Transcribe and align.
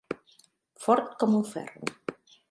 Fort 0.85 1.13
com 1.23 1.35
un 1.41 1.43
ferro. 1.51 1.93